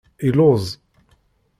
Illuẓ. 0.27 0.65